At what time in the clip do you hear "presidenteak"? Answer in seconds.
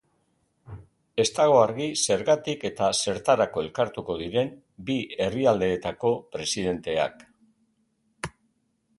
6.37-7.23